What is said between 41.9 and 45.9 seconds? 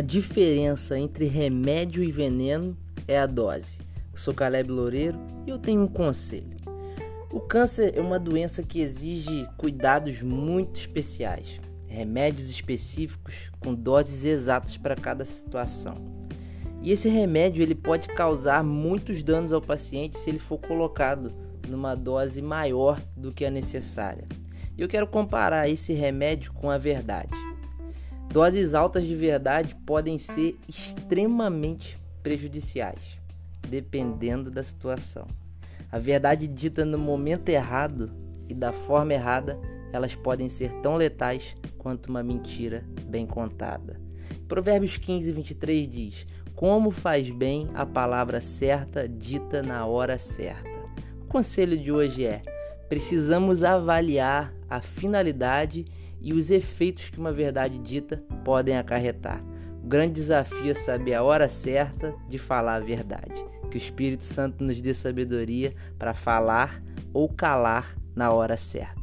uma mentira bem contada. Provérbios 15, 23